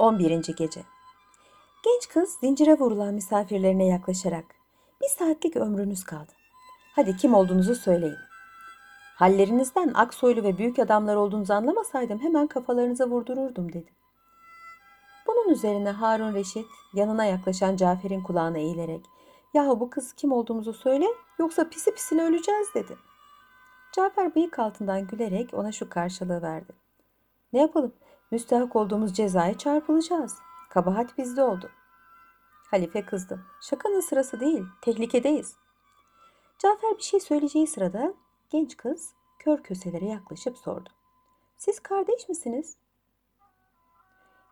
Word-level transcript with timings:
11. 0.00 0.54
Gece 0.56 0.82
Genç 1.84 2.08
kız 2.08 2.36
zincire 2.40 2.78
vurulan 2.78 3.14
misafirlerine 3.14 3.86
yaklaşarak 3.86 4.44
bir 5.02 5.08
saatlik 5.08 5.56
ömrünüz 5.56 6.04
kaldı. 6.04 6.32
Hadi 6.96 7.16
kim 7.16 7.34
olduğunuzu 7.34 7.74
söyleyin. 7.74 8.16
Hallerinizden 9.16 9.90
aksoylu 9.94 10.42
ve 10.42 10.58
büyük 10.58 10.78
adamlar 10.78 11.16
olduğunuzu 11.16 11.52
anlamasaydım 11.52 12.18
hemen 12.18 12.46
kafalarınıza 12.46 13.06
vurdururdum 13.06 13.72
dedi. 13.72 13.92
Bunun 15.26 15.48
üzerine 15.48 15.90
Harun 15.90 16.34
Reşit 16.34 16.66
yanına 16.94 17.24
yaklaşan 17.24 17.76
Cafer'in 17.76 18.22
kulağına 18.22 18.58
eğilerek 18.58 19.04
yahu 19.54 19.80
bu 19.80 19.90
kız 19.90 20.12
kim 20.12 20.32
olduğumuzu 20.32 20.72
söyle 20.72 21.06
yoksa 21.38 21.68
pisi 21.68 21.94
pisine 21.94 22.22
öleceğiz 22.22 22.68
dedi. 22.74 22.96
Cafer 23.92 24.34
bıyık 24.34 24.58
altından 24.58 25.06
gülerek 25.06 25.54
ona 25.54 25.72
şu 25.72 25.88
karşılığı 25.88 26.42
verdi. 26.42 26.72
Ne 27.52 27.60
yapalım? 27.60 27.92
Müstahak 28.30 28.76
olduğumuz 28.76 29.14
cezaya 29.14 29.58
çarpılacağız. 29.58 30.38
Kabahat 30.68 31.18
bizde 31.18 31.42
oldu. 31.42 31.70
Halife 32.70 33.06
kızdı. 33.06 33.46
Şakanın 33.60 34.00
sırası 34.00 34.40
değil, 34.40 34.64
tehlikedeyiz. 34.82 35.56
Cafer 36.58 36.98
bir 36.98 37.02
şey 37.02 37.20
söyleyeceği 37.20 37.66
sırada 37.66 38.14
genç 38.50 38.76
kız 38.76 39.14
kör 39.38 39.62
köselere 39.62 40.04
yaklaşıp 40.04 40.58
sordu. 40.58 40.90
Siz 41.56 41.80
kardeş 41.80 42.28
misiniz? 42.28 42.76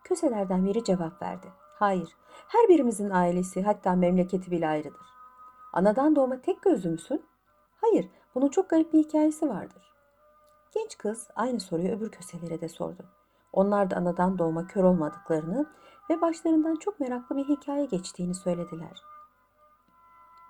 Köselerden 0.03 0.65
biri 0.65 0.83
cevap 0.83 1.21
verdi. 1.21 1.47
Hayır, 1.75 2.15
her 2.47 2.69
birimizin 2.69 3.09
ailesi 3.09 3.61
hatta 3.61 3.95
memleketi 3.95 4.51
bile 4.51 4.67
ayrıdır. 4.67 5.07
Anadan 5.73 6.15
doğma 6.15 6.41
tek 6.41 6.61
gözlü 6.61 6.89
müsün? 6.89 7.25
Hayır, 7.81 8.09
bunun 8.35 8.49
çok 8.49 8.69
garip 8.69 8.93
bir 8.93 8.99
hikayesi 8.99 9.49
vardır. 9.49 9.93
Genç 10.71 10.97
kız 10.97 11.27
aynı 11.35 11.59
soruyu 11.59 11.91
öbür 11.91 12.11
köselere 12.11 12.61
de 12.61 12.69
sordu. 12.69 13.05
Onlar 13.53 13.89
da 13.89 13.95
anadan 13.95 14.37
doğma 14.37 14.67
kör 14.67 14.83
olmadıklarını 14.83 15.65
ve 16.09 16.21
başlarından 16.21 16.75
çok 16.75 16.99
meraklı 16.99 17.37
bir 17.37 17.43
hikaye 17.43 17.85
geçtiğini 17.85 18.35
söylediler. 18.35 19.01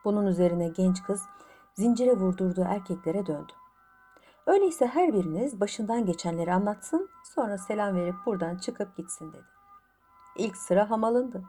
Bunun 0.06 0.26
üzerine 0.26 0.68
genç 0.68 1.04
kız 1.04 1.24
zincire 1.74 2.14
vurdurduğu 2.14 2.64
erkeklere 2.64 3.26
döndü. 3.26 3.54
Öyleyse 4.48 4.88
her 4.88 5.14
biriniz 5.14 5.60
başından 5.60 6.06
geçenleri 6.06 6.54
anlatsın, 6.54 7.10
sonra 7.24 7.58
selam 7.58 7.96
verip 7.96 8.16
buradan 8.26 8.58
çıkıp 8.58 8.98
gitsin 8.98 9.34
dedi. 9.34 9.46
İlk 10.38 10.58
sıra 10.58 10.90
hamalındı. 10.90 11.44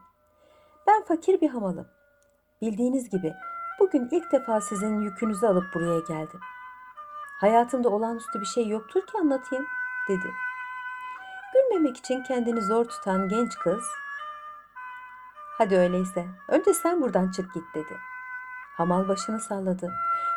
Ben 0.87 1.05
fakir 1.05 1.41
bir 1.41 1.49
hamalım. 1.49 1.87
Bildiğiniz 2.63 3.11
gibi 3.11 3.35
bugün 3.81 4.09
ilk 4.11 4.33
defa 4.33 4.61
sizin 4.61 5.01
yükünüzü 5.01 5.47
alıp 5.47 5.65
buraya 5.75 6.01
geldim. 6.01 6.41
Hayatımda 7.41 7.89
olağanüstü 7.89 8.41
bir 8.41 8.47
şey 8.47 8.69
yoktur 8.69 9.01
ki 9.01 9.19
anlatayım, 9.19 9.67
dedi. 10.09 10.31
Gülmemek 11.55 11.97
için 11.97 12.23
kendini 12.23 12.63
zor 12.63 12.85
tutan 12.85 13.29
genç 13.29 13.59
kız, 13.59 13.85
hadi 15.59 15.77
öyleyse 15.77 16.27
önce 16.49 16.75
sen 16.75 17.03
buradan 17.03 17.31
çık 17.31 17.55
git 17.55 17.65
dedi. 17.75 17.99
Hamal 18.77 19.09
başını 19.09 19.41
salladı. 19.41 19.93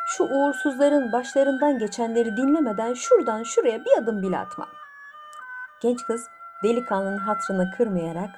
Şu 0.06 0.24
uğursuzların 0.24 1.12
başlarından 1.12 1.78
geçenleri 1.78 2.36
dinlemeden 2.36 2.94
şuradan 2.94 3.42
şuraya 3.42 3.84
bir 3.84 4.02
adım 4.02 4.22
bile 4.22 4.38
atma. 4.38 4.68
Genç 5.80 6.04
kız 6.04 6.28
delikanlının 6.62 7.18
hatrını 7.18 7.70
kırmayarak 7.76 8.30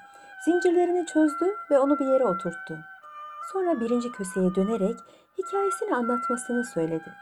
zincirlerini 0.44 1.06
çözdü 1.06 1.56
ve 1.70 1.78
onu 1.78 1.98
bir 1.98 2.06
yere 2.06 2.24
oturttu. 2.24 2.78
Sonra 3.52 3.80
birinci 3.80 4.12
köseye 4.12 4.54
dönerek 4.54 4.96
hikayesini 5.38 5.94
anlatmasını 5.94 6.64
söyledi. 6.64 7.12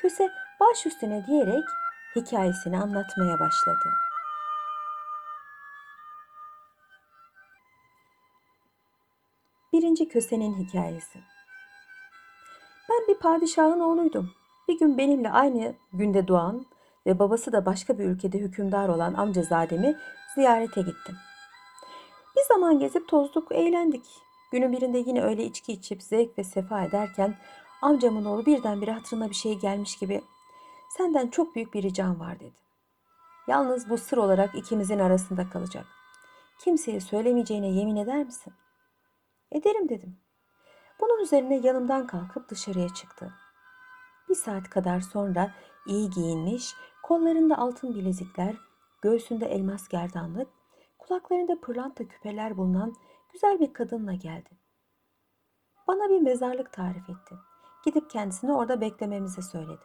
Köse 0.00 0.30
baş 0.60 0.86
üstüne 0.86 1.26
diyerek 1.26 1.64
hikayesini 2.16 2.78
anlatmaya 2.78 3.38
başladı. 3.38 4.07
Birinci 9.78 10.08
kösenin 10.08 10.54
hikayesi. 10.54 11.18
Ben 12.90 13.08
bir 13.08 13.18
padişahın 13.18 13.80
oğluydum. 13.80 14.30
Bir 14.68 14.78
gün 14.78 14.98
benimle 14.98 15.30
aynı 15.30 15.74
günde 15.92 16.28
doğan 16.28 16.66
ve 17.06 17.18
babası 17.18 17.52
da 17.52 17.66
başka 17.66 17.98
bir 17.98 18.04
ülkede 18.04 18.38
hükümdar 18.38 18.88
olan 18.88 19.14
amcazademi 19.14 19.96
ziyarete 20.34 20.80
gittim. 20.80 21.16
Bir 22.36 22.42
zaman 22.48 22.78
gezip 22.78 23.08
tozduk, 23.08 23.52
eğlendik. 23.52 24.04
Günün 24.52 24.72
birinde 24.72 24.98
yine 24.98 25.22
öyle 25.22 25.44
içki 25.44 25.72
içip 25.72 26.02
zevk 26.02 26.38
ve 26.38 26.44
sefa 26.44 26.84
ederken 26.84 27.34
amcamın 27.82 28.24
oğlu 28.24 28.46
birdenbire 28.46 28.92
hatırına 28.92 29.30
bir 29.30 29.34
şey 29.34 29.58
gelmiş 29.58 29.96
gibi 29.96 30.22
senden 30.88 31.28
çok 31.28 31.54
büyük 31.54 31.74
bir 31.74 31.82
ricam 31.82 32.20
var 32.20 32.40
dedi. 32.40 32.56
Yalnız 33.48 33.90
bu 33.90 33.98
sır 33.98 34.16
olarak 34.16 34.54
ikimizin 34.54 34.98
arasında 34.98 35.50
kalacak. 35.50 35.86
Kimseye 36.58 37.00
söylemeyeceğine 37.00 37.68
yemin 37.68 37.96
eder 37.96 38.24
misin? 38.24 38.52
Ederim 39.58 39.88
dedim. 39.88 40.20
Bunun 41.00 41.22
üzerine 41.22 41.58
yanımdan 41.58 42.06
kalkıp 42.06 42.48
dışarıya 42.48 42.88
çıktı. 42.88 43.32
Bir 44.28 44.34
saat 44.34 44.70
kadar 44.70 45.00
sonra 45.00 45.54
iyi 45.86 46.10
giyinmiş, 46.10 46.74
kollarında 47.02 47.58
altın 47.58 47.94
bilezikler, 47.94 48.56
göğsünde 49.02 49.46
elmas 49.46 49.88
gerdanlık, 49.88 50.48
kulaklarında 50.98 51.60
pırlanta 51.60 52.08
küpeler 52.08 52.56
bulunan 52.56 52.94
güzel 53.32 53.60
bir 53.60 53.72
kadınla 53.72 54.14
geldi. 54.14 54.50
Bana 55.88 56.08
bir 56.08 56.20
mezarlık 56.20 56.72
tarif 56.72 57.10
etti. 57.10 57.34
Gidip 57.84 58.10
kendisini 58.10 58.52
orada 58.52 58.80
beklememizi 58.80 59.42
söyledi. 59.42 59.84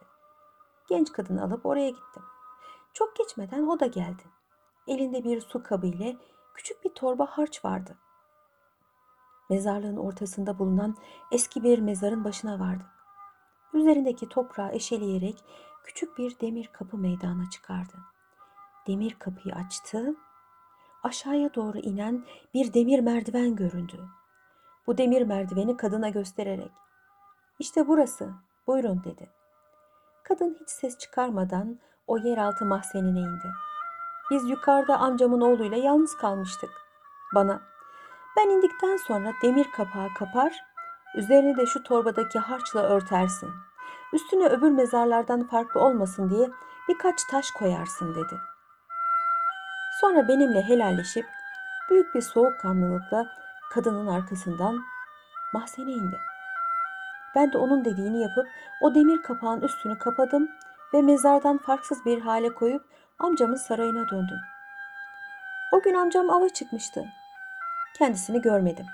Genç 0.88 1.12
kadını 1.12 1.44
alıp 1.44 1.66
oraya 1.66 1.90
gittim. 1.90 2.22
Çok 2.92 3.16
geçmeden 3.16 3.66
o 3.66 3.80
da 3.80 3.86
geldi. 3.86 4.22
Elinde 4.86 5.24
bir 5.24 5.40
su 5.40 5.62
kabı 5.62 5.86
ile 5.86 6.16
küçük 6.54 6.84
bir 6.84 6.90
torba 6.90 7.26
harç 7.26 7.64
vardı. 7.64 7.98
Mezarlığın 9.54 9.96
ortasında 9.96 10.58
bulunan 10.58 10.96
eski 11.32 11.62
bir 11.62 11.78
mezarın 11.78 12.24
başına 12.24 12.60
vardık. 12.60 12.86
Üzerindeki 13.74 14.28
toprağı 14.28 14.72
eşeleyerek 14.72 15.44
küçük 15.84 16.18
bir 16.18 16.40
demir 16.40 16.70
kapı 16.72 16.96
meydana 16.96 17.50
çıkardı. 17.50 17.94
Demir 18.86 19.14
kapıyı 19.18 19.54
açtı. 19.54 20.14
Aşağıya 21.02 21.54
doğru 21.54 21.78
inen 21.78 22.24
bir 22.54 22.74
demir 22.74 23.00
merdiven 23.00 23.56
göründü. 23.56 24.08
Bu 24.86 24.98
demir 24.98 25.22
merdiveni 25.22 25.76
kadına 25.76 26.08
göstererek 26.08 26.72
işte 27.58 27.88
burası, 27.88 28.30
buyurun 28.66 29.04
dedi. 29.04 29.30
Kadın 30.24 30.56
hiç 30.60 30.70
ses 30.70 30.98
çıkarmadan 30.98 31.78
o 32.06 32.18
yeraltı 32.18 32.64
mahzenine 32.64 33.20
indi. 33.20 33.48
Biz 34.30 34.50
yukarıda 34.50 34.98
amcamın 34.98 35.40
oğluyla 35.40 35.76
yalnız 35.76 36.16
kalmıştık. 36.16 36.70
Bana 37.34 37.73
ben 38.36 38.48
indikten 38.48 38.96
sonra 38.96 39.32
demir 39.42 39.66
kapağı 39.70 40.14
kapar, 40.14 40.64
üzerini 41.14 41.56
de 41.56 41.66
şu 41.66 41.82
torbadaki 41.82 42.38
harçla 42.38 42.82
örtersin. 42.82 43.50
Üstüne 44.12 44.46
öbür 44.46 44.70
mezarlardan 44.70 45.46
farklı 45.46 45.80
olmasın 45.80 46.30
diye 46.30 46.50
birkaç 46.88 47.24
taş 47.24 47.50
koyarsın 47.50 48.14
dedi. 48.14 48.38
Sonra 50.00 50.28
benimle 50.28 50.62
helalleşip 50.62 51.26
büyük 51.90 52.14
bir 52.14 52.20
soğukkanlılıkla 52.20 53.26
kadının 53.70 54.06
arkasından 54.06 54.84
mahzene 55.52 55.92
indi. 55.92 56.18
Ben 57.34 57.52
de 57.52 57.58
onun 57.58 57.84
dediğini 57.84 58.22
yapıp 58.22 58.46
o 58.80 58.94
demir 58.94 59.22
kapağın 59.22 59.60
üstünü 59.60 59.98
kapadım 59.98 60.48
ve 60.94 61.02
mezardan 61.02 61.58
farksız 61.58 62.04
bir 62.04 62.20
hale 62.20 62.54
koyup 62.54 62.82
amcamın 63.18 63.56
sarayına 63.56 64.10
döndüm. 64.10 64.38
O 65.72 65.82
gün 65.82 65.94
amcam 65.94 66.30
ava 66.30 66.48
çıkmıştı. 66.48 67.04
Kendisini 67.98 68.42
görmedim. 68.42 68.86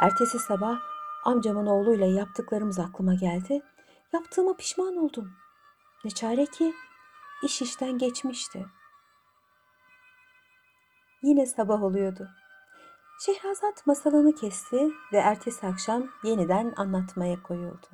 Ertesi 0.00 0.38
sabah 0.38 0.78
amcamın 1.24 1.66
oğluyla 1.66 2.06
yaptıklarımız 2.06 2.78
aklıma 2.78 3.14
geldi. 3.14 3.62
Yaptığıma 4.12 4.56
pişman 4.56 4.96
oldum. 4.96 5.32
Ne 6.04 6.10
çare 6.10 6.46
ki 6.46 6.74
iş 7.42 7.62
işten 7.62 7.98
geçmişti. 7.98 8.66
Yine 11.22 11.46
sabah 11.46 11.82
oluyordu. 11.82 12.28
Şehrazat 13.20 13.86
masalını 13.86 14.34
kesti 14.34 14.90
ve 15.12 15.18
ertesi 15.18 15.66
akşam 15.66 16.10
yeniden 16.24 16.72
anlatmaya 16.76 17.42
koyuldu. 17.42 17.88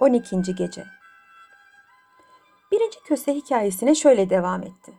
12. 0.00 0.42
gece. 0.54 0.86
Birinci 2.72 3.02
köse 3.02 3.34
hikayesine 3.34 3.94
şöyle 3.94 4.30
devam 4.30 4.62
etti. 4.62 4.92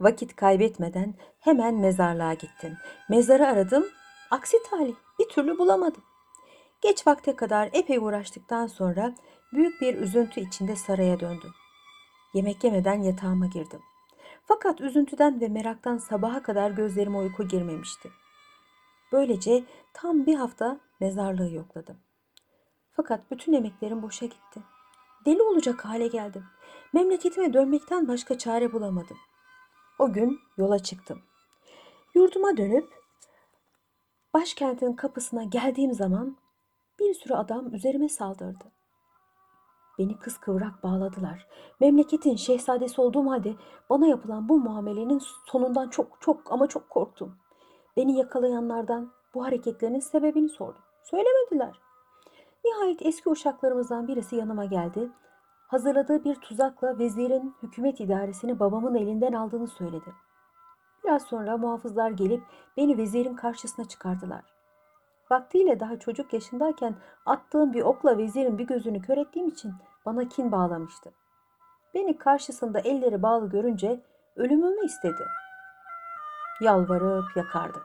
Vakit 0.00 0.36
kaybetmeden 0.36 1.14
hemen 1.40 1.74
mezarlığa 1.74 2.34
gittim. 2.34 2.76
Mezarı 3.08 3.46
aradım. 3.46 3.86
Aksi 4.30 4.56
talih 4.70 4.94
bir 5.18 5.28
türlü 5.28 5.58
bulamadım. 5.58 6.02
Geç 6.80 7.06
vakte 7.06 7.36
kadar 7.36 7.70
epey 7.72 7.98
uğraştıktan 7.98 8.66
sonra 8.66 9.14
büyük 9.52 9.80
bir 9.80 9.94
üzüntü 9.94 10.40
içinde 10.40 10.76
saraya 10.76 11.20
döndüm. 11.20 11.50
Yemek 12.34 12.64
yemeden 12.64 13.02
yatağıma 13.02 13.46
girdim. 13.46 13.80
Fakat 14.44 14.80
üzüntüden 14.80 15.40
ve 15.40 15.48
meraktan 15.48 15.98
sabaha 15.98 16.42
kadar 16.42 16.70
gözlerime 16.70 17.18
uyku 17.18 17.48
girmemişti. 17.48 18.10
Böylece 19.12 19.64
tam 19.92 20.26
bir 20.26 20.34
hafta 20.34 20.80
mezarlığı 21.00 21.50
yokladım. 21.50 21.96
Fakat 22.92 23.30
bütün 23.30 23.52
emeklerim 23.52 24.02
boşa 24.02 24.26
gitti. 24.26 24.60
Deli 25.26 25.42
olacak 25.42 25.84
hale 25.84 26.06
geldim. 26.06 26.44
Memleketime 26.92 27.52
dönmekten 27.52 28.08
başka 28.08 28.38
çare 28.38 28.72
bulamadım. 28.72 29.16
O 30.00 30.12
gün 30.12 30.40
yola 30.56 30.78
çıktım. 30.78 31.22
Yurduma 32.14 32.56
dönüp 32.56 32.88
başkentin 34.34 34.92
kapısına 34.92 35.44
geldiğim 35.44 35.92
zaman 35.92 36.36
bir 36.98 37.14
sürü 37.14 37.34
adam 37.34 37.74
üzerime 37.74 38.08
saldırdı. 38.08 38.64
Beni 39.98 40.18
kıskıvrak 40.18 40.82
bağladılar. 40.82 41.46
Memleketin 41.80 42.36
şehzadesi 42.36 43.00
olduğum 43.00 43.30
halde 43.30 43.54
bana 43.90 44.06
yapılan 44.06 44.48
bu 44.48 44.58
muamelenin 44.58 45.22
sonundan 45.46 45.88
çok 45.88 46.20
çok 46.20 46.52
ama 46.52 46.66
çok 46.66 46.90
korktum. 46.90 47.36
Beni 47.96 48.18
yakalayanlardan 48.18 49.12
bu 49.34 49.44
hareketlerinin 49.44 50.00
sebebini 50.00 50.48
sordum. 50.48 50.82
Söylemediler. 51.02 51.80
Nihayet 52.64 53.06
eski 53.06 53.28
uşaklarımızdan 53.28 54.08
birisi 54.08 54.36
yanıma 54.36 54.64
geldi. 54.64 55.10
Hazırladığı 55.70 56.24
bir 56.24 56.34
tuzakla 56.34 56.98
vezirin 56.98 57.56
hükümet 57.62 58.00
idaresini 58.00 58.60
babamın 58.60 58.94
elinden 58.94 59.32
aldığını 59.32 59.66
söyledi. 59.66 60.12
Biraz 61.04 61.22
sonra 61.22 61.56
muhafızlar 61.56 62.10
gelip 62.10 62.42
beni 62.76 62.98
vezirin 62.98 63.34
karşısına 63.34 63.88
çıkardılar. 63.88 64.44
Vaktiyle 65.30 65.80
daha 65.80 65.98
çocuk 65.98 66.32
yaşındayken 66.32 66.94
attığım 67.26 67.72
bir 67.72 67.82
okla 67.82 68.18
vezirin 68.18 68.58
bir 68.58 68.66
gözünü 68.66 69.02
kör 69.02 69.16
ettiğim 69.16 69.48
için 69.48 69.72
bana 70.06 70.28
kin 70.28 70.52
bağlamıştı. 70.52 71.10
Beni 71.94 72.18
karşısında 72.18 72.80
elleri 72.80 73.22
bağlı 73.22 73.50
görünce 73.50 74.00
ölümümü 74.36 74.84
istedi. 74.84 75.24
Yalvarıp 76.60 77.36
yakardım. 77.36 77.82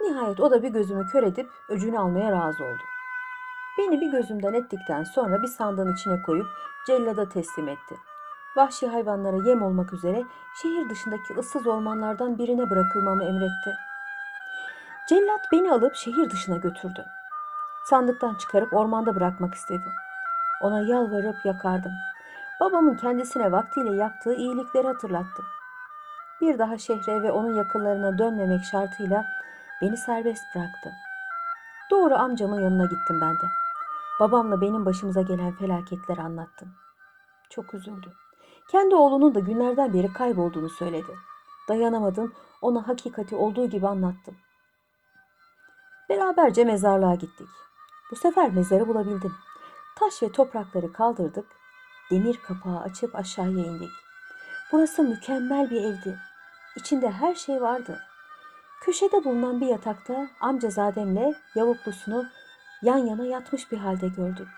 Nihayet 0.00 0.40
o 0.40 0.50
da 0.50 0.62
bir 0.62 0.68
gözümü 0.68 1.06
kör 1.06 1.22
edip 1.22 1.50
öcünü 1.68 1.98
almaya 1.98 2.32
razı 2.32 2.64
oldu. 2.64 2.95
Beni 3.78 4.00
bir 4.00 4.10
gözümden 4.12 4.52
ettikten 4.52 5.04
sonra 5.04 5.42
bir 5.42 5.48
sandığın 5.48 5.94
içine 5.94 6.22
koyup 6.22 6.46
cellada 6.86 7.28
teslim 7.28 7.68
etti. 7.68 7.94
Vahşi 8.56 8.86
hayvanlara 8.86 9.48
yem 9.48 9.62
olmak 9.62 9.92
üzere 9.92 10.24
şehir 10.62 10.90
dışındaki 10.90 11.34
ıssız 11.38 11.66
ormanlardan 11.66 12.38
birine 12.38 12.70
bırakılmamı 12.70 13.24
emretti. 13.24 13.74
Cellat 15.08 15.40
beni 15.52 15.72
alıp 15.72 15.94
şehir 15.94 16.30
dışına 16.30 16.56
götürdü. 16.56 17.04
Sandıktan 17.84 18.34
çıkarıp 18.34 18.72
ormanda 18.74 19.14
bırakmak 19.14 19.54
istedi. 19.54 19.92
Ona 20.62 20.80
yalvarıp 20.80 21.36
yakardım. 21.44 21.92
Babamın 22.60 22.96
kendisine 22.96 23.52
vaktiyle 23.52 23.96
yaptığı 23.96 24.34
iyilikleri 24.34 24.86
hatırlattım. 24.86 25.44
Bir 26.40 26.58
daha 26.58 26.78
şehre 26.78 27.22
ve 27.22 27.32
onun 27.32 27.54
yakınlarına 27.54 28.18
dönmemek 28.18 28.64
şartıyla 28.64 29.24
beni 29.82 29.96
serbest 29.96 30.44
bıraktı. 30.54 30.92
Doğru 31.90 32.14
amcamın 32.14 32.60
yanına 32.60 32.84
gittim 32.84 33.20
ben 33.20 33.34
de. 33.34 33.65
Babamla 34.20 34.60
benim 34.60 34.86
başımıza 34.86 35.22
gelen 35.22 35.52
felaketleri 35.52 36.20
anlattım. 36.20 36.74
Çok 37.50 37.74
üzüldü. 37.74 38.12
Kendi 38.70 38.94
oğlunun 38.94 39.34
da 39.34 39.40
günlerden 39.40 39.94
beri 39.94 40.12
kaybolduğunu 40.12 40.70
söyledi. 40.70 41.16
Dayanamadım, 41.68 42.32
ona 42.62 42.88
hakikati 42.88 43.36
olduğu 43.36 43.66
gibi 43.66 43.88
anlattım. 43.88 44.36
Beraberce 46.08 46.64
mezarlığa 46.64 47.14
gittik. 47.14 47.48
Bu 48.10 48.16
sefer 48.16 48.50
mezarı 48.50 48.88
bulabildim. 48.88 49.34
Taş 49.96 50.22
ve 50.22 50.32
toprakları 50.32 50.92
kaldırdık. 50.92 51.46
Demir 52.10 52.36
kapağı 52.36 52.80
açıp 52.80 53.16
aşağıya 53.16 53.64
indik. 53.64 53.90
Burası 54.72 55.02
mükemmel 55.02 55.70
bir 55.70 55.80
evdi. 55.84 56.18
İçinde 56.76 57.10
her 57.10 57.34
şey 57.34 57.60
vardı. 57.62 57.98
Köşede 58.80 59.24
bulunan 59.24 59.60
bir 59.60 59.66
yatakta 59.66 60.28
amcazademle 60.40 61.34
yavuklusunu 61.54 62.26
yan 62.82 62.98
yana 62.98 63.24
yatmış 63.24 63.72
bir 63.72 63.78
halde 63.78 64.08
gördük. 64.08 64.48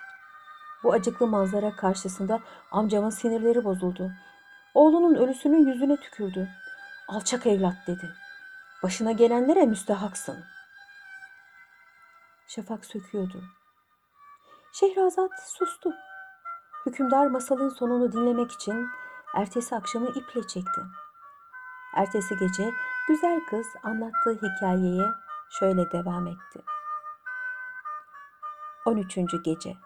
Bu 0.82 0.92
acıklı 0.92 1.26
manzara 1.26 1.76
karşısında 1.76 2.40
amcamın 2.70 3.10
sinirleri 3.10 3.64
bozuldu. 3.64 4.10
Oğlunun 4.74 5.14
ölüsünün 5.14 5.66
yüzüne 5.66 5.96
tükürdü. 5.96 6.48
Alçak 7.08 7.46
evlat 7.46 7.76
dedi. 7.86 8.10
Başına 8.82 9.12
gelenlere 9.12 9.66
müstehaksın. 9.66 10.44
Şafak 12.46 12.84
söküyordu. 12.84 13.42
Şehrazat 14.72 15.30
sustu. 15.46 15.92
Hükümdar 16.86 17.26
masalın 17.26 17.68
sonunu 17.68 18.12
dinlemek 18.12 18.52
için 18.52 18.88
ertesi 19.34 19.76
akşamı 19.76 20.08
iple 20.08 20.46
çekti. 20.46 20.80
Ertesi 21.96 22.36
gece 22.38 22.70
güzel 23.08 23.40
kız 23.50 23.66
anlattığı 23.82 24.38
hikayeye 24.42 25.06
şöyle 25.50 25.92
devam 25.92 26.26
etti. 26.26 26.62
13. 28.88 29.19
gece 29.44 29.76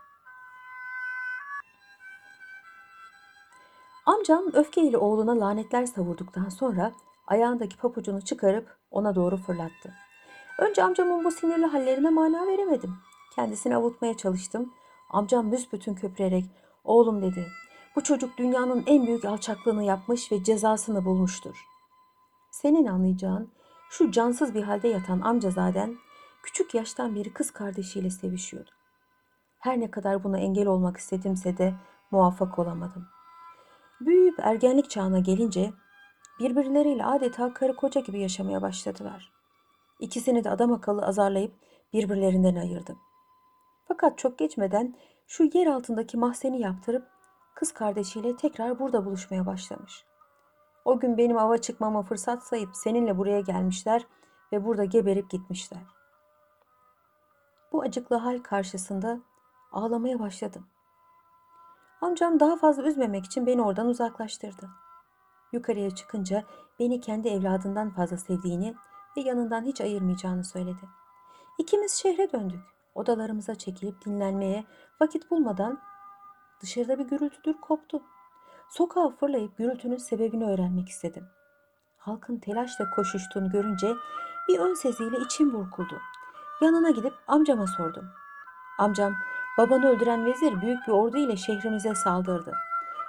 Amcam 4.06 4.44
öfkeyle 4.52 4.98
oğluna 4.98 5.40
lanetler 5.40 5.86
savurduktan 5.86 6.48
sonra 6.48 6.92
ayağındaki 7.26 7.76
papucunu 7.76 8.20
çıkarıp 8.20 8.76
ona 8.90 9.14
doğru 9.14 9.36
fırlattı. 9.36 9.94
Önce 10.58 10.82
amcamın 10.82 11.24
bu 11.24 11.30
sinirli 11.30 11.66
hallerine 11.66 12.10
mana 12.10 12.46
veremedim. 12.46 12.94
Kendisini 13.34 13.76
avutmaya 13.76 14.16
çalıştım. 14.16 14.72
Amcam 15.10 15.52
büsbütün 15.52 15.94
köpürerek 15.94 16.44
oğlum 16.84 17.22
dedi. 17.22 17.46
Bu 17.96 18.02
çocuk 18.02 18.38
dünyanın 18.38 18.84
en 18.86 19.06
büyük 19.06 19.24
alçaklığını 19.24 19.84
yapmış 19.84 20.32
ve 20.32 20.44
cezasını 20.44 21.04
bulmuştur. 21.04 21.66
Senin 22.50 22.86
anlayacağın 22.86 23.52
şu 23.90 24.10
cansız 24.10 24.54
bir 24.54 24.62
halde 24.62 24.88
yatan 24.88 25.20
amcazaden 25.20 25.96
küçük 26.42 26.74
yaştan 26.74 27.14
beri 27.14 27.32
kız 27.32 27.50
kardeşiyle 27.50 28.10
sevişiyordu. 28.10 28.81
Her 29.62 29.80
ne 29.80 29.90
kadar 29.90 30.24
buna 30.24 30.38
engel 30.38 30.66
olmak 30.66 30.96
istedimse 30.96 31.58
de 31.58 31.74
muvaffak 32.10 32.58
olamadım. 32.58 33.08
Büyüyüp 34.00 34.38
ergenlik 34.38 34.90
çağına 34.90 35.18
gelince 35.18 35.72
birbirleriyle 36.40 37.04
adeta 37.04 37.54
karı 37.54 37.76
koca 37.76 38.00
gibi 38.00 38.20
yaşamaya 38.20 38.62
başladılar. 38.62 39.32
İkisini 40.00 40.44
de 40.44 40.50
adam 40.50 40.72
akıllı 40.72 41.06
azarlayıp 41.06 41.54
birbirlerinden 41.92 42.56
ayırdım. 42.56 42.98
Fakat 43.88 44.18
çok 44.18 44.38
geçmeden 44.38 44.94
şu 45.26 45.44
yer 45.54 45.66
altındaki 45.66 46.16
mahzeni 46.16 46.60
yaptırıp 46.60 47.08
kız 47.54 47.72
kardeşiyle 47.72 48.36
tekrar 48.36 48.78
burada 48.78 49.04
buluşmaya 49.04 49.46
başlamış. 49.46 50.04
O 50.84 50.98
gün 50.98 51.18
benim 51.18 51.38
ava 51.38 51.58
çıkmama 51.58 52.02
fırsat 52.02 52.44
sayıp 52.44 52.70
seninle 52.72 53.18
buraya 53.18 53.40
gelmişler 53.40 54.06
ve 54.52 54.64
burada 54.64 54.84
geberip 54.84 55.30
gitmişler. 55.30 55.82
Bu 57.72 57.82
acıklı 57.82 58.16
hal 58.16 58.38
karşısında 58.38 59.20
ağlamaya 59.72 60.18
başladım. 60.18 60.66
Amcam 62.00 62.40
daha 62.40 62.56
fazla 62.56 62.82
üzmemek 62.82 63.24
için 63.24 63.46
beni 63.46 63.62
oradan 63.62 63.86
uzaklaştırdı. 63.86 64.70
Yukarıya 65.52 65.90
çıkınca 65.90 66.44
beni 66.78 67.00
kendi 67.00 67.28
evladından 67.28 67.90
fazla 67.90 68.16
sevdiğini 68.16 68.74
ve 69.16 69.20
yanından 69.20 69.64
hiç 69.64 69.80
ayırmayacağını 69.80 70.44
söyledi. 70.44 70.88
İkimiz 71.58 71.92
şehre 71.92 72.32
döndük. 72.32 72.60
Odalarımıza 72.94 73.54
çekilip 73.54 74.04
dinlenmeye 74.04 74.64
vakit 75.00 75.30
bulmadan 75.30 75.80
dışarıda 76.60 76.98
bir 76.98 77.04
gürültüdür 77.04 77.60
koptu. 77.60 78.02
Sokağa 78.70 79.08
fırlayıp 79.10 79.56
gürültünün 79.58 79.96
sebebini 79.96 80.44
öğrenmek 80.44 80.88
istedim. 80.88 81.24
Halkın 81.96 82.36
telaşla 82.36 82.90
koşuştuğunu 82.90 83.50
görünce 83.50 83.94
bir 84.48 84.58
ön 84.58 84.74
seziyle 84.74 85.16
içim 85.26 85.52
burkuldu. 85.52 86.00
Yanına 86.60 86.90
gidip 86.90 87.14
amcama 87.26 87.66
sordum. 87.66 88.04
Amcam, 88.78 89.14
babanı 89.58 89.88
öldüren 89.88 90.26
vezir 90.26 90.60
büyük 90.60 90.86
bir 90.86 90.92
ordu 90.92 91.16
ile 91.16 91.36
şehrimize 91.36 91.94
saldırdı. 91.94 92.54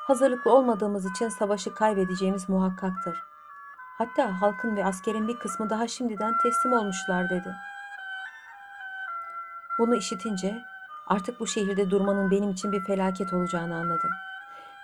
Hazırlıklı 0.07 0.51
olmadığımız 0.51 1.11
için 1.11 1.29
savaşı 1.29 1.73
kaybedeceğimiz 1.73 2.49
muhakkaktır. 2.49 3.23
Hatta 3.97 4.41
halkın 4.41 4.75
ve 4.75 4.85
askerin 4.85 5.27
bir 5.27 5.39
kısmı 5.39 5.69
daha 5.69 5.87
şimdiden 5.87 6.33
teslim 6.43 6.73
olmuşlar 6.73 7.29
dedi. 7.29 7.55
Bunu 9.79 9.95
işitince 9.95 10.61
artık 11.07 11.39
bu 11.39 11.47
şehirde 11.47 11.89
durmanın 11.89 12.31
benim 12.31 12.49
için 12.49 12.71
bir 12.71 12.83
felaket 12.83 13.33
olacağını 13.33 13.75
anladım. 13.75 14.11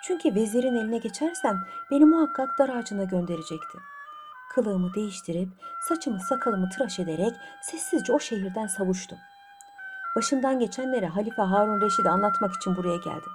Çünkü 0.04 0.36
vezirin 0.36 0.76
eline 0.76 0.98
geçersem 0.98 1.66
beni 1.92 2.06
muhakkak 2.06 2.60
dar 2.60 2.70
ağacına 2.70 3.04
gönderecekti. 3.04 3.78
Kılığımı 4.50 4.94
değiştirip 4.94 5.50
saçımı 5.88 6.20
sakalımı 6.20 6.70
tıraş 6.70 7.00
ederek 7.00 7.36
sessizce 7.62 8.14
o 8.14 8.20
şehirden 8.20 8.68
savuştum. 8.68 9.18
Başımdan 10.16 10.60
geçenleri 10.60 11.06
Halife 11.06 11.42
Harun 11.42 11.82
Reşid'e 11.82 12.10
anlatmak 12.10 12.56
için 12.56 12.76
buraya 12.76 12.98
geldim. 12.98 13.32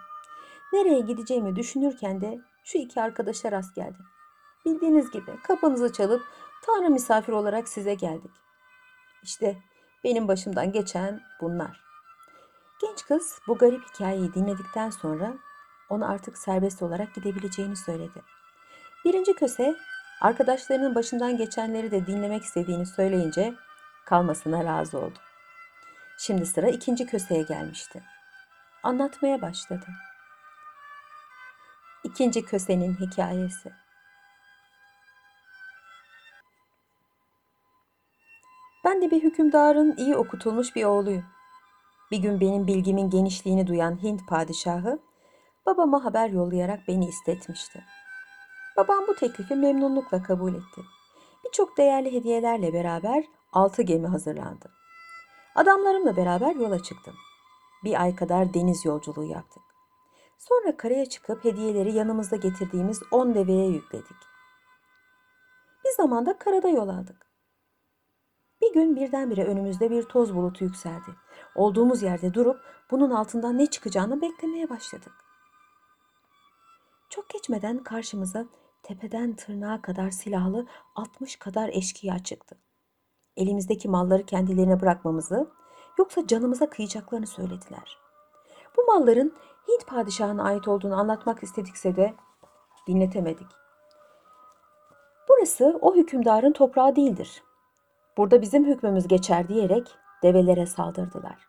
Nereye 0.72 1.00
gideceğimi 1.00 1.56
düşünürken 1.56 2.20
de 2.20 2.40
şu 2.64 2.78
iki 2.78 3.00
arkadaşa 3.00 3.52
rast 3.52 3.74
geldim. 3.74 4.04
Bildiğiniz 4.64 5.10
gibi 5.10 5.42
kapınızı 5.42 5.92
çalıp 5.92 6.22
Tanrı 6.66 6.90
misafir 6.90 7.32
olarak 7.32 7.68
size 7.68 7.94
geldik. 7.94 8.30
İşte 9.22 9.56
benim 10.04 10.28
başımdan 10.28 10.72
geçen 10.72 11.20
bunlar. 11.40 11.80
Genç 12.80 13.04
kız 13.04 13.38
bu 13.48 13.58
garip 13.58 13.82
hikayeyi 13.88 14.34
dinledikten 14.34 14.90
sonra 14.90 15.34
ona 15.90 16.08
artık 16.08 16.38
serbest 16.38 16.82
olarak 16.82 17.14
gidebileceğini 17.14 17.76
söyledi. 17.76 18.22
Birinci 19.04 19.34
köse 19.34 19.76
arkadaşlarının 20.20 20.94
başından 20.94 21.36
geçenleri 21.36 21.90
de 21.90 22.06
dinlemek 22.06 22.42
istediğini 22.42 22.86
söyleyince 22.86 23.54
kalmasına 24.06 24.64
razı 24.64 24.98
oldu. 24.98 25.18
Şimdi 26.18 26.46
sıra 26.46 26.68
ikinci 26.68 27.06
köseye 27.06 27.42
gelmişti. 27.42 28.02
Anlatmaya 28.82 29.42
başladı. 29.42 29.86
İkinci 32.04 32.44
kösenin 32.44 32.94
hikayesi. 32.94 33.72
Ben 38.84 39.02
de 39.02 39.10
bir 39.10 39.22
hükümdarın 39.22 39.96
iyi 39.96 40.16
okutulmuş 40.16 40.76
bir 40.76 40.84
oğluyum. 40.84 41.24
Bir 42.10 42.18
gün 42.18 42.40
benim 42.40 42.66
bilgimin 42.66 43.10
genişliğini 43.10 43.66
duyan 43.66 44.02
Hint 44.02 44.28
padişahı 44.28 44.98
babama 45.66 46.04
haber 46.04 46.28
yollayarak 46.28 46.80
beni 46.88 47.08
istetmişti. 47.08 47.84
Babam 48.76 49.06
bu 49.08 49.14
teklifi 49.14 49.54
memnunlukla 49.54 50.22
kabul 50.22 50.54
etti. 50.54 50.80
Birçok 51.44 51.78
değerli 51.78 52.12
hediyelerle 52.12 52.72
beraber 52.72 53.24
altı 53.52 53.82
gemi 53.82 54.06
hazırlandı. 54.06 54.83
Adamlarımla 55.54 56.16
beraber 56.16 56.54
yola 56.54 56.82
çıktım. 56.82 57.14
Bir 57.84 58.02
ay 58.02 58.16
kadar 58.16 58.54
deniz 58.54 58.84
yolculuğu 58.84 59.24
yaptık. 59.24 59.62
Sonra 60.38 60.76
karaya 60.76 61.06
çıkıp 61.06 61.44
hediyeleri 61.44 61.92
yanımızda 61.92 62.36
getirdiğimiz 62.36 63.02
on 63.10 63.34
deveye 63.34 63.66
yükledik. 63.66 64.16
Bir 65.84 65.90
zamanda 65.96 66.38
karada 66.38 66.68
yol 66.68 66.88
aldık. 66.88 67.26
Bir 68.62 68.72
gün 68.72 68.96
birdenbire 68.96 69.44
önümüzde 69.44 69.90
bir 69.90 70.02
toz 70.02 70.34
bulutu 70.34 70.64
yükseldi. 70.64 71.10
Olduğumuz 71.54 72.02
yerde 72.02 72.34
durup 72.34 72.60
bunun 72.90 73.10
altından 73.10 73.58
ne 73.58 73.66
çıkacağını 73.66 74.22
beklemeye 74.22 74.70
başladık. 74.70 75.12
Çok 77.08 77.28
geçmeden 77.28 77.78
karşımıza 77.78 78.46
tepeden 78.82 79.36
tırnağa 79.36 79.82
kadar 79.82 80.10
silahlı 80.10 80.66
60 80.94 81.36
kadar 81.36 81.68
eşkıya 81.68 82.18
çıktı. 82.18 82.63
Elimizdeki 83.36 83.88
malları 83.88 84.26
kendilerine 84.26 84.80
bırakmamızı 84.80 85.50
yoksa 85.98 86.26
canımıza 86.26 86.70
kıyacaklarını 86.70 87.26
söylediler. 87.26 87.98
Bu 88.76 88.82
malların 88.82 89.32
Hint 89.68 89.86
padişahına 89.86 90.44
ait 90.44 90.68
olduğunu 90.68 90.94
anlatmak 90.94 91.42
istedikse 91.42 91.96
de 91.96 92.14
dinletemedik. 92.86 93.46
Burası 95.28 95.78
o 95.80 95.94
hükümdarın 95.94 96.52
toprağı 96.52 96.96
değildir. 96.96 97.42
Burada 98.16 98.42
bizim 98.42 98.64
hükmümüz 98.64 99.08
geçer 99.08 99.48
diyerek 99.48 99.96
develere 100.22 100.66
saldırdılar. 100.66 101.48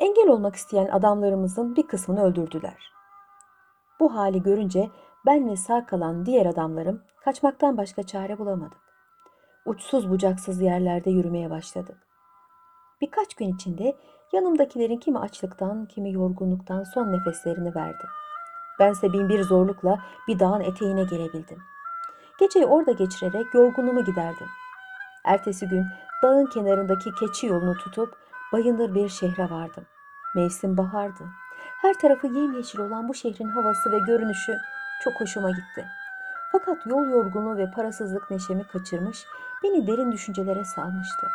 Engel 0.00 0.28
olmak 0.28 0.56
isteyen 0.56 0.88
adamlarımızın 0.88 1.76
bir 1.76 1.86
kısmını 1.86 2.24
öldürdüler. 2.24 2.92
Bu 4.00 4.14
hali 4.14 4.42
görünce 4.42 4.90
ben 5.26 5.50
ve 5.50 5.56
sağ 5.56 5.86
kalan 5.86 6.26
diğer 6.26 6.46
adamlarım 6.46 7.02
kaçmaktan 7.24 7.76
başka 7.76 8.02
çare 8.02 8.38
bulamadık. 8.38 8.84
Uçsuz 9.66 10.10
bucaksız 10.10 10.60
yerlerde 10.60 11.10
yürümeye 11.10 11.50
başladık. 11.50 11.96
Birkaç 13.00 13.34
gün 13.34 13.54
içinde 13.54 13.96
yanımdakilerin 14.32 14.96
kimi 14.96 15.18
açlıktan, 15.18 15.86
kimi 15.86 16.12
yorgunluktan 16.12 16.84
son 16.84 17.12
nefeslerini 17.12 17.74
verdi. 17.74 18.04
Bense 18.78 19.12
bin 19.12 19.28
bir 19.28 19.42
zorlukla 19.42 19.98
bir 20.28 20.38
dağın 20.38 20.60
eteğine 20.60 21.04
gelebildim. 21.04 21.58
Geceyi 22.40 22.66
orada 22.66 22.92
geçirerek 22.92 23.54
yorgunumu 23.54 24.04
giderdim. 24.04 24.46
Ertesi 25.24 25.68
gün 25.68 25.84
dağın 26.22 26.46
kenarındaki 26.46 27.10
keçi 27.14 27.46
yolunu 27.46 27.74
tutup 27.74 28.16
bayındır 28.52 28.94
bir 28.94 29.08
şehre 29.08 29.50
vardım. 29.50 29.86
Mevsim 30.34 30.76
bahardı. 30.76 31.24
Her 31.82 31.94
tarafı 31.94 32.26
yemyeşil 32.26 32.78
olan 32.78 33.08
bu 33.08 33.14
şehrin 33.14 33.48
havası 33.48 33.92
ve 33.92 33.98
görünüşü 33.98 34.58
çok 35.04 35.20
hoşuma 35.20 35.50
gitti. 35.50 35.86
Fakat 36.52 36.86
yol 36.86 37.08
yorgunluğu 37.08 37.56
ve 37.56 37.70
parasızlık 37.70 38.30
neşemi 38.30 38.64
kaçırmış, 38.64 39.26
beni 39.64 39.86
derin 39.86 40.12
düşüncelere 40.12 40.64
salmıştı. 40.64 41.28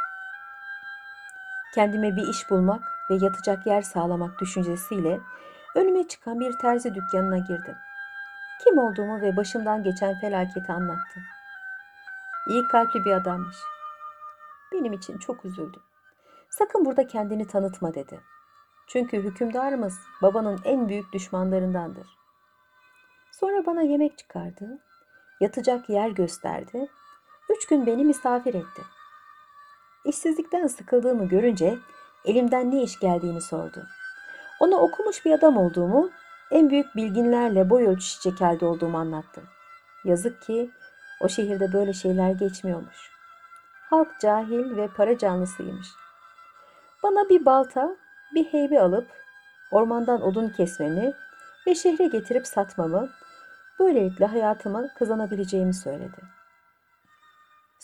Kendime 1.75 2.15
bir 2.15 2.27
iş 2.27 2.50
bulmak 2.50 2.83
ve 3.09 3.15
yatacak 3.21 3.67
yer 3.67 3.81
sağlamak 3.81 4.39
düşüncesiyle 4.41 5.19
önüme 5.75 6.07
çıkan 6.07 6.39
bir 6.39 6.57
terzi 6.57 6.95
dükkanına 6.95 7.38
girdim. 7.38 7.75
Kim 8.63 8.77
olduğumu 8.77 9.21
ve 9.21 9.38
başımdan 9.38 9.83
geçen 9.83 10.19
felaketi 10.19 10.71
anlattım. 10.71 11.24
İyi 12.50 12.67
kalpli 12.67 13.05
bir 13.05 13.12
adammış. 13.12 13.57
Benim 14.71 14.93
için 14.93 15.17
çok 15.17 15.45
üzüldüm. 15.45 15.81
Sakın 16.50 16.86
burada 16.86 17.07
kendini 17.07 17.48
tanıtma 17.48 17.93
dedi. 17.93 18.19
Çünkü 18.88 19.17
hükümdarımız 19.17 20.00
babanın 20.21 20.59
en 20.63 20.89
büyük 20.89 21.13
düşmanlarındandır. 21.13 22.07
Sonra 23.31 23.65
bana 23.65 23.81
yemek 23.81 24.17
çıkardı, 24.17 24.79
yatacak 25.39 25.89
yer 25.89 26.09
gösterdi, 26.09 26.88
üç 27.50 27.65
gün 27.68 27.86
beni 27.86 28.06
misafir 28.06 28.53
etti. 28.53 28.82
İşsizlikten 30.06 30.68
sıkıldığımı 30.68 31.27
görünce 31.27 31.77
elimden 32.25 32.72
ne 32.72 32.84
iş 32.84 33.00
geldiğini 33.00 33.41
sordu. 33.41 33.84
Ona 34.60 34.75
okumuş 34.75 35.25
bir 35.25 35.32
adam 35.32 35.58
olduğumu, 35.58 36.10
en 36.51 36.70
büyük 36.70 36.96
bilginlerle 36.96 37.70
boy 37.70 37.88
ölçüşecek 37.88 38.41
halde 38.41 38.65
olduğumu 38.65 38.98
anlattım. 38.98 39.44
Yazık 40.03 40.41
ki 40.41 40.72
o 41.22 41.29
şehirde 41.29 41.74
böyle 41.74 41.94
şeyler 41.94 42.32
geçmiyormuş. 42.32 43.12
Halk 43.89 44.20
cahil 44.20 44.77
ve 44.77 44.88
para 44.88 45.18
canlısıymış. 45.18 45.88
Bana 47.03 47.29
bir 47.29 47.46
balta, 47.46 47.96
bir 48.36 48.46
heybe 48.46 48.82
alıp 48.82 49.08
ormandan 49.72 50.22
odun 50.22 50.50
kesmemi 50.50 51.13
ve 51.68 51.75
şehre 51.75 52.08
getirip 52.08 52.48
satmamı, 52.48 53.10
böylelikle 53.79 54.25
hayatımı 54.25 54.94
kazanabileceğimi 54.94 55.74
söyledi. 55.74 56.38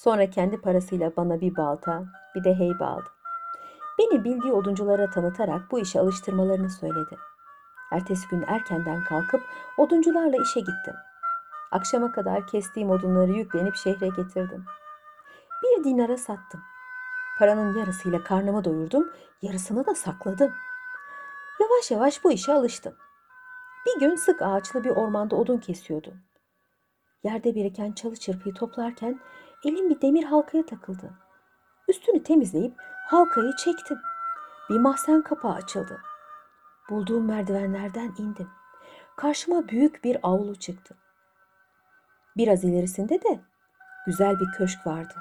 Sonra 0.06 0.30
kendi 0.30 0.62
parasıyla 0.62 1.16
bana 1.18 1.42
bir 1.42 1.56
balta, 1.56 2.04
bir 2.36 2.44
de 2.44 2.56
heybe 2.56 2.86
aldı. 2.86 3.10
Beni 4.00 4.24
bildiği 4.24 4.54
odunculara 4.54 5.10
tanıtarak 5.10 5.72
bu 5.72 5.80
işe 5.80 6.00
alıştırmalarını 6.00 6.70
söyledi. 6.70 7.18
Ertesi 7.92 8.28
gün 8.28 8.44
erkenden 8.48 9.04
kalkıp 9.04 9.42
oduncularla 9.78 10.38
işe 10.42 10.60
gittim. 10.60 10.94
Akşama 11.72 12.12
kadar 12.12 12.48
kestiğim 12.48 12.90
odunları 12.90 13.32
yüklenip 13.32 13.76
şehre 13.76 14.08
getirdim. 14.08 14.66
Bir 15.64 15.84
dinara 15.84 16.18
sattım. 16.18 16.62
Paranın 17.40 17.78
yarısıyla 17.78 18.24
karnımı 18.24 18.64
doyurdum, 18.64 19.12
yarısını 19.42 19.86
da 19.86 19.96
sakladım. 19.96 20.54
Yavaş 21.60 21.92
yavaş 21.92 22.24
bu 22.24 22.32
işe 22.32 22.54
alıştım. 22.54 22.94
Bir 23.86 24.00
gün 24.00 24.16
sık 24.16 24.42
ağaçlı 24.42 24.84
bir 24.84 24.90
ormanda 24.90 25.36
odun 25.36 25.58
kesiyordum. 25.58 26.14
Yerde 27.24 27.56
biriken 27.56 27.92
çalı 27.92 28.16
çırpıyı 28.16 28.56
toplarken 28.56 29.20
elim 29.66 29.90
bir 29.90 30.02
demir 30.02 30.24
halkaya 30.24 30.66
takıldı. 30.66 31.14
Üstünü 31.88 32.24
temizleyip 32.24 32.74
halkayı 33.08 33.56
çektim. 33.56 33.98
Bir 34.70 34.80
mahzen 34.80 35.22
kapağı 35.22 35.54
açıldı. 35.54 36.02
Bulduğum 36.90 37.26
merdivenlerden 37.26 38.14
indim. 38.18 38.50
Karşıma 39.16 39.68
büyük 39.68 40.04
bir 40.04 40.18
avlu 40.24 40.56
çıktı. 40.56 40.96
Biraz 42.38 42.64
ilerisinde 42.64 43.24
de 43.24 43.40
güzel 44.06 44.40
bir 44.40 44.52
köşk 44.58 44.88
vardı. 44.88 45.14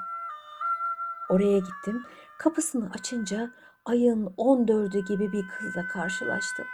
Oraya 1.29 1.59
gittim. 1.59 2.05
Kapısını 2.39 2.91
açınca 2.93 3.51
ayın 3.85 4.33
on 4.37 4.67
dördü 4.67 4.99
gibi 5.05 5.31
bir 5.31 5.47
kızla 5.47 5.87
karşılaştım. 5.87 6.65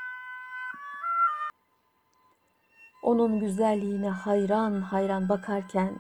Onun 3.04 3.40
güzelliğine 3.40 4.10
hayran 4.10 4.82
hayran 4.82 5.30
bakarken 5.30 6.00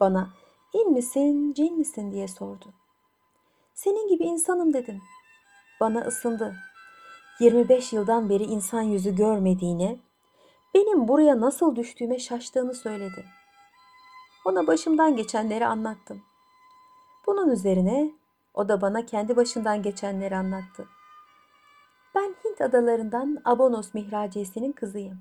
bana 0.00 0.28
in 0.72 0.92
misin, 0.92 1.52
cin 1.52 1.78
misin 1.78 2.12
diye 2.12 2.28
sordu. 2.28 2.74
Senin 3.74 4.08
gibi 4.08 4.24
insanım 4.24 4.72
dedim. 4.72 5.02
Bana 5.80 6.00
ısındı. 6.00 6.56
25 7.40 7.92
yıldan 7.92 8.28
beri 8.28 8.44
insan 8.44 8.82
yüzü 8.82 9.16
görmediğini, 9.16 10.00
benim 10.74 11.08
buraya 11.08 11.40
nasıl 11.40 11.76
düştüğüme 11.76 12.18
şaştığını 12.18 12.74
söyledi. 12.74 13.24
Ona 14.44 14.66
başımdan 14.66 15.16
geçenleri 15.16 15.66
anlattım. 15.66 16.22
Bunun 17.26 17.50
üzerine 17.50 18.10
o 18.54 18.68
da 18.68 18.80
bana 18.80 19.06
kendi 19.06 19.36
başından 19.36 19.82
geçenleri 19.82 20.36
anlattı. 20.36 20.88
Ben 22.14 22.34
Hint 22.44 22.60
adalarından 22.60 23.38
Abonos 23.44 23.94
mihraciyesinin 23.94 24.72
kızıyım. 24.72 25.20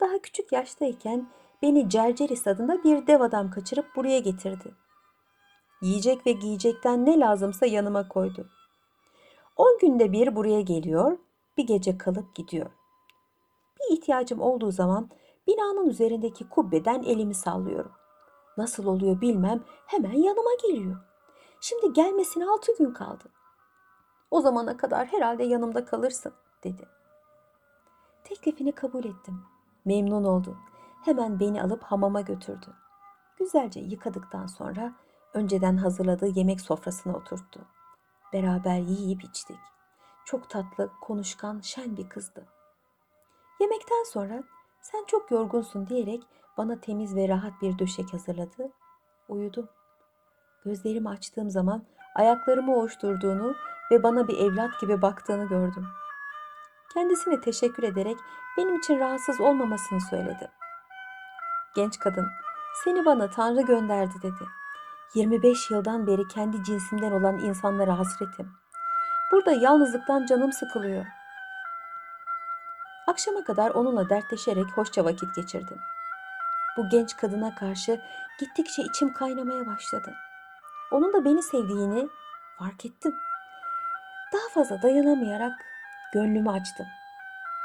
Daha 0.00 0.18
küçük 0.18 0.52
yaştayken 0.52 1.26
beni 1.62 1.88
Cerceris 1.88 2.46
adında 2.46 2.84
bir 2.84 3.06
dev 3.06 3.20
adam 3.20 3.50
kaçırıp 3.50 3.96
buraya 3.96 4.18
getirdi. 4.18 4.74
Yiyecek 5.82 6.26
ve 6.26 6.32
giyecekten 6.32 7.06
ne 7.06 7.20
lazımsa 7.20 7.66
yanıma 7.66 8.08
koydu. 8.08 8.48
On 9.56 9.78
günde 9.80 10.12
bir 10.12 10.36
buraya 10.36 10.60
geliyor, 10.60 11.18
bir 11.56 11.66
gece 11.66 11.98
kalıp 11.98 12.34
gidiyor. 12.34 12.70
Bir 13.80 13.96
ihtiyacım 13.96 14.40
olduğu 14.40 14.70
zaman 14.70 15.10
binanın 15.46 15.88
üzerindeki 15.88 16.48
kubbeden 16.48 17.02
elimi 17.02 17.34
sallıyorum. 17.34 17.92
Nasıl 18.56 18.86
oluyor 18.86 19.20
bilmem 19.20 19.64
hemen 19.86 20.12
yanıma 20.12 20.50
geliyor. 20.62 20.96
Şimdi 21.60 21.92
gelmesine 21.92 22.50
altı 22.50 22.78
gün 22.78 22.92
kaldı. 22.92 23.24
O 24.30 24.40
zamana 24.40 24.76
kadar 24.76 25.06
herhalde 25.06 25.44
yanımda 25.44 25.84
kalırsın 25.84 26.32
dedi. 26.64 26.88
Teklifini 28.24 28.72
kabul 28.72 29.04
ettim. 29.04 29.42
Memnun 29.84 30.24
oldu. 30.24 30.56
Hemen 31.04 31.40
beni 31.40 31.62
alıp 31.62 31.82
hamama 31.82 32.20
götürdü. 32.20 32.66
Güzelce 33.38 33.80
yıkadıktan 33.80 34.46
sonra 34.46 34.92
önceden 35.34 35.76
hazırladığı 35.76 36.38
yemek 36.38 36.60
sofrasına 36.60 37.16
oturttu. 37.16 37.60
Beraber 38.32 38.78
yiyip 38.78 39.24
içtik. 39.24 39.58
Çok 40.24 40.50
tatlı, 40.50 40.90
konuşkan, 41.00 41.60
şen 41.60 41.96
bir 41.96 42.08
kızdı. 42.08 42.46
Yemekten 43.60 44.04
sonra 44.12 44.42
Sen 44.82 45.04
çok 45.06 45.30
yorgunsun 45.30 45.86
diyerek 45.86 46.22
bana 46.58 46.80
temiz 46.80 47.16
ve 47.16 47.28
rahat 47.28 47.62
bir 47.62 47.78
döşek 47.78 48.12
hazırladı. 48.12 48.72
Uyudum. 49.28 49.68
Gözlerimi 50.64 51.08
açtığım 51.08 51.50
zaman 51.50 51.84
ayaklarımı 52.14 52.76
ovuşturduğunu 52.76 53.54
ve 53.90 54.02
bana 54.02 54.28
bir 54.28 54.38
evlat 54.38 54.80
gibi 54.80 55.02
baktığını 55.02 55.48
gördüm. 55.48 55.86
Kendisine 56.94 57.40
teşekkür 57.40 57.82
ederek 57.82 58.16
benim 58.56 58.78
için 58.78 58.98
rahatsız 58.98 59.40
olmamasını 59.40 60.00
söyledi. 60.00 60.50
Genç 61.74 61.98
kadın, 61.98 62.28
seni 62.84 63.04
bana 63.04 63.30
Tanrı 63.30 63.62
gönderdi 63.62 64.14
dedi. 64.22 64.44
25 65.14 65.70
yıldan 65.70 66.06
beri 66.06 66.28
kendi 66.28 66.64
cinsimden 66.64 67.12
olan 67.12 67.38
insanlara 67.38 67.98
hasretim. 67.98 68.52
Burada 69.32 69.52
yalnızlıktan 69.52 70.26
canım 70.26 70.52
sıkılıyor. 70.52 71.06
Akşama 73.06 73.44
kadar 73.44 73.70
onunla 73.70 74.10
dertleşerek 74.10 74.66
hoşça 74.74 75.04
vakit 75.04 75.34
geçirdim. 75.34 75.78
Bu 76.76 76.88
genç 76.88 77.16
kadına 77.16 77.54
karşı 77.54 78.00
gittikçe 78.40 78.82
içim 78.82 79.12
kaynamaya 79.12 79.66
başladı. 79.66 80.14
Onun 80.90 81.12
da 81.12 81.24
beni 81.24 81.42
sevdiğini 81.42 82.08
fark 82.58 82.86
ettim. 82.86 83.14
Daha 84.32 84.48
fazla 84.54 84.82
dayanamayarak 84.82 85.52
gönlümü 86.14 86.50
açtım. 86.50 86.86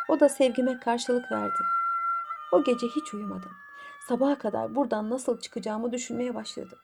O 0.10 0.20
da 0.20 0.30
sevgime 0.30 0.80
karşılık 0.80 1.32
verdi. 1.32 1.64
O 2.52 2.64
gece 2.64 2.88
hiç 2.88 3.14
uyumadım. 3.14 3.52
Sabaha 4.08 4.38
kadar 4.38 4.76
buradan 4.76 5.10
nasıl 5.10 5.40
çıkacağımı 5.40 5.92
düşünmeye 5.92 6.36
başladım. 6.36 6.80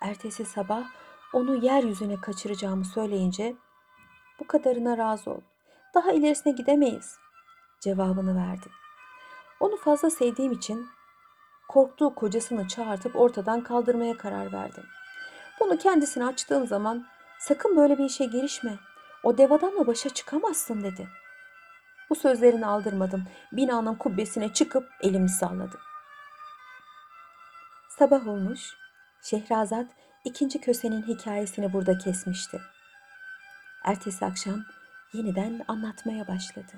Ertesi 0.00 0.44
sabah 0.44 0.84
onu 1.32 1.64
yeryüzüne 1.64 2.20
kaçıracağımı 2.20 2.84
söyleyince 2.84 3.56
bu 4.40 4.46
kadarına 4.46 4.98
razı 4.98 5.30
ol. 5.30 5.40
Daha 5.94 6.12
ilerisine 6.12 6.52
gidemeyiz 6.52 7.16
cevabını 7.80 8.36
verdi. 8.36 8.66
Onu 9.60 9.76
fazla 9.76 10.10
sevdiğim 10.10 10.52
için 10.52 10.86
korktuğu 11.68 12.14
kocasını 12.14 12.68
çağırtıp 12.68 13.16
ortadan 13.16 13.62
kaldırmaya 13.62 14.16
karar 14.16 14.52
verdim. 14.52 14.84
Bunu 15.60 15.78
kendisine 15.78 16.26
açtığım 16.26 16.66
zaman 16.66 17.06
sakın 17.38 17.76
böyle 17.76 17.98
bir 17.98 18.04
işe 18.04 18.24
girişme. 18.24 18.78
O 19.22 19.38
dev 19.38 19.50
adamla 19.50 19.86
başa 19.86 20.08
çıkamazsın 20.08 20.82
dedi. 20.82 21.08
Bu 22.10 22.14
sözlerini 22.14 22.66
aldırmadım. 22.66 23.24
Binanın 23.52 23.94
kubbesine 23.94 24.52
çıkıp 24.52 24.88
elimi 25.00 25.28
salladım. 25.28 25.80
Sabah 27.98 28.26
olmuş. 28.26 28.76
Şehrazat 29.22 29.86
ikinci 30.24 30.60
kösenin 30.60 31.02
hikayesini 31.02 31.72
burada 31.72 31.98
kesmişti. 31.98 32.60
Ertesi 33.84 34.24
akşam 34.24 34.64
yeniden 35.12 35.64
anlatmaya 35.68 36.28
başladı. 36.28 36.72